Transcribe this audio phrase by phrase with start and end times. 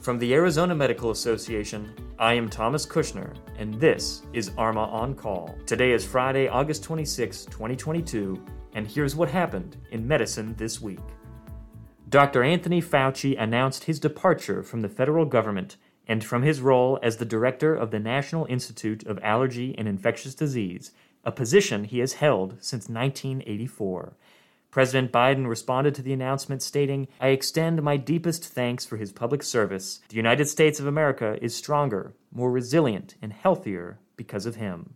[0.00, 5.54] From the Arizona Medical Association, I am Thomas Kushner, and this is ARMA On Call.
[5.66, 8.42] Today is Friday, August 26, 2022,
[8.72, 11.00] and here's what happened in medicine this week.
[12.08, 12.42] Dr.
[12.42, 15.76] Anthony Fauci announced his departure from the federal government
[16.08, 20.34] and from his role as the director of the National Institute of Allergy and Infectious
[20.34, 20.92] Disease,
[21.24, 24.14] a position he has held since 1984.
[24.70, 29.42] President Biden responded to the announcement stating, I extend my deepest thanks for his public
[29.42, 30.00] service.
[30.08, 34.94] The United States of America is stronger, more resilient, and healthier because of him.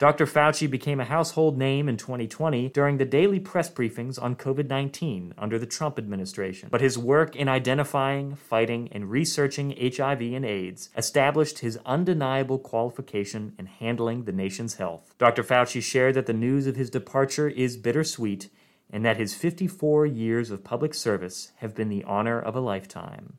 [0.00, 0.24] Dr.
[0.24, 5.34] Fauci became a household name in 2020 during the daily press briefings on COVID 19
[5.36, 6.70] under the Trump administration.
[6.72, 13.52] But his work in identifying, fighting, and researching HIV and AIDS established his undeniable qualification
[13.58, 15.14] in handling the nation's health.
[15.18, 15.42] Dr.
[15.42, 18.48] Fauci shared that the news of his departure is bittersweet
[18.92, 23.38] and that his 54 years of public service have been the honor of a lifetime.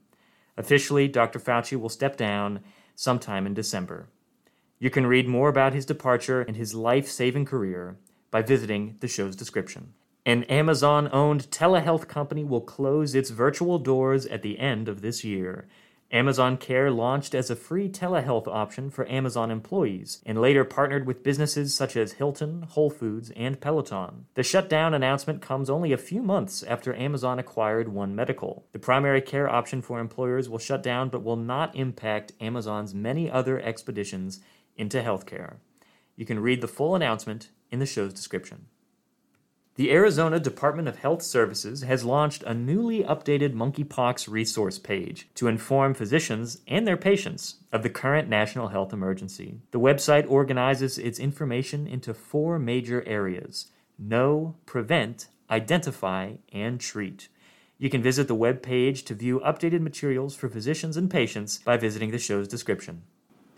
[0.58, 1.40] Officially, Dr.
[1.40, 2.62] Fauci will step down
[2.96, 4.08] sometime in December.
[4.80, 7.98] You can read more about his departure and his life saving career
[8.32, 9.93] by visiting the show's description.
[10.26, 15.24] An Amazon owned telehealth company will close its virtual doors at the end of this
[15.24, 15.68] year.
[16.13, 21.23] Amazon Care launched as a free telehealth option for Amazon employees and later partnered with
[21.23, 24.26] businesses such as Hilton, Whole Foods, and Peloton.
[24.34, 28.65] The shutdown announcement comes only a few months after Amazon acquired One Medical.
[28.73, 33.31] The primary care option for employers will shut down but will not impact Amazon's many
[33.31, 34.41] other expeditions
[34.75, 35.55] into healthcare.
[36.18, 38.65] You can read the full announcement in the show's description.
[39.82, 45.48] The Arizona Department of Health Services has launched a newly updated monkeypox resource page to
[45.48, 49.57] inform physicians and their patients of the current national health emergency.
[49.71, 57.29] The website organizes its information into four major areas know, prevent, identify, and treat.
[57.79, 61.77] You can visit the web page to view updated materials for physicians and patients by
[61.77, 63.02] visiting the show's description.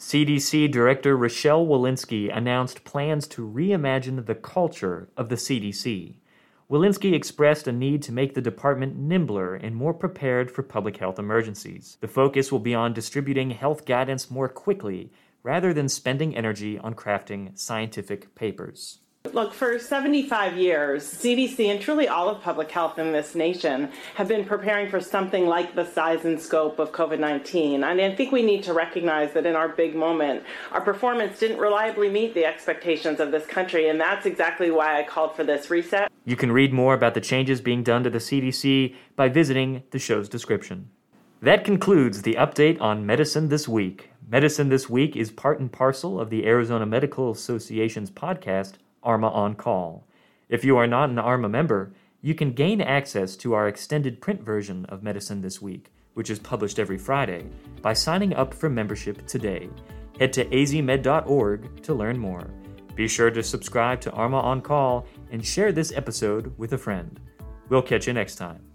[0.05, 6.17] CDC Director Rochelle Walensky announced plans to reimagine the culture of the CDC.
[6.69, 11.19] Walensky expressed a need to make the department nimbler and more prepared for public health
[11.19, 11.97] emergencies.
[12.01, 15.09] The focus will be on distributing health guidance more quickly
[15.41, 18.99] rather than spending energy on crafting scientific papers.
[19.31, 24.27] Look, for 75 years, CDC and truly all of public health in this nation have
[24.27, 27.85] been preparing for something like the size and scope of COVID 19.
[27.85, 31.57] And I think we need to recognize that in our big moment, our performance didn't
[31.57, 33.87] reliably meet the expectations of this country.
[33.87, 36.11] And that's exactly why I called for this reset.
[36.25, 39.99] You can read more about the changes being done to the CDC by visiting the
[39.99, 40.89] show's description.
[41.41, 44.11] That concludes the update on Medicine This Week.
[44.27, 48.73] Medicine This Week is part and parcel of the Arizona Medical Association's podcast
[49.03, 50.05] ARMA On Call.
[50.49, 54.41] If you are not an ARMA member, you can gain access to our extended print
[54.41, 57.45] version of Medicine This Week, which is published every Friday,
[57.81, 59.69] by signing up for membership today.
[60.19, 62.47] Head to azmed.org to learn more.
[62.95, 67.19] Be sure to subscribe to ARMA On Call and share this episode with a friend.
[67.69, 68.72] We'll catch you next time.